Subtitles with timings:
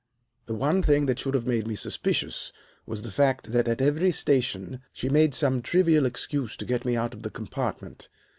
[0.47, 2.51] "The one thing that should have made me suspicious
[2.87, 6.95] was the fact that at every station she made some trivial excuse to get me
[6.95, 8.09] out of the compartment.